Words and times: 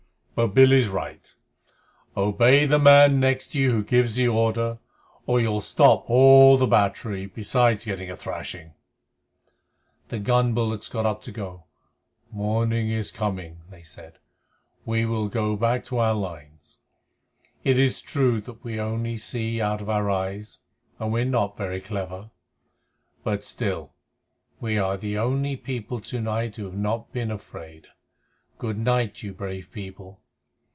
But 0.33 0.55
Billy's 0.55 0.87
right. 0.87 1.31
Obey 2.17 2.65
the 2.65 2.79
man 2.79 3.19
next 3.19 3.49
to 3.49 3.61
you 3.61 3.73
who 3.73 3.83
gives 3.83 4.15
the 4.15 4.27
order, 4.27 4.79
or 5.27 5.39
you'll 5.39 5.61
stop 5.61 6.09
all 6.09 6.57
the 6.57 6.65
battery, 6.65 7.27
besides 7.27 7.85
getting 7.85 8.09
a 8.09 8.15
thrashing." 8.15 8.73
The 10.07 10.17
gun 10.17 10.53
bullocks 10.55 10.87
got 10.89 11.05
up 11.05 11.21
to 11.23 11.31
go. 11.31 11.65
"Morning 12.31 12.89
is 12.89 13.11
coming," 13.11 13.59
they 13.69 13.83
said. 13.83 14.17
"We 14.83 15.05
will 15.05 15.27
go 15.27 15.55
back 15.55 15.83
to 15.85 15.99
our 15.99 16.15
lines. 16.15 16.77
It 17.63 17.77
is 17.77 18.01
true 18.01 18.41
that 18.41 18.63
we 18.63 18.79
only 18.79 19.17
see 19.17 19.61
out 19.61 19.79
of 19.81 19.91
our 19.91 20.09
eyes, 20.09 20.59
and 20.97 21.11
we 21.13 21.21
are 21.21 21.25
not 21.25 21.55
very 21.55 21.81
clever. 21.81 22.31
But 23.23 23.45
still, 23.45 23.93
we 24.59 24.79
are 24.79 24.97
the 24.97 25.19
only 25.19 25.55
people 25.55 25.99
to 25.99 26.19
night 26.19 26.55
who 26.55 26.65
have 26.65 26.73
not 26.77 27.11
been 27.11 27.29
afraid. 27.29 27.87
Good 28.57 28.79
night, 28.79 29.21
you 29.21 29.35
brave 29.35 29.71
people." 29.71 30.17